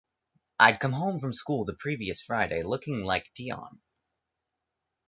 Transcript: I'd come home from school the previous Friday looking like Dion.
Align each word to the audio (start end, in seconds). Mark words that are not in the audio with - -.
I'd 0.59 0.79
come 0.79 0.93
home 0.93 1.19
from 1.19 1.31
school 1.31 1.63
the 1.63 1.75
previous 1.75 2.21
Friday 2.23 2.63
looking 2.63 3.03
like 3.03 3.31
Dion. 3.35 3.81